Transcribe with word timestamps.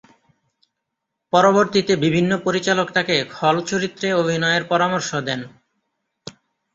পরবর্তীতে 1.33 1.93
বিভিন্ন 1.95 2.31
পরিচালক 2.37 2.87
তাকে 2.91 3.15
খলচরিত্রে 3.31 4.07
অভিনয়ের 4.13 4.63
পরামর্শ 4.63 5.09
দেন। 5.27 5.41